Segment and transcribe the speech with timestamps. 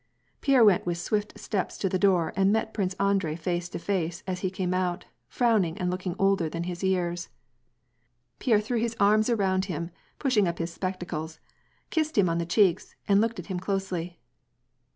[0.41, 4.23] Pierre went with swift steps to the door and met Prince Andrei face to face,
[4.25, 7.29] as he came out, frowning and look* ing older than his years.
[8.39, 11.37] Pierre threw his arms around him, pushing up his specta cles,
[11.91, 14.17] kissed him on the cheeks, and looked at him closely.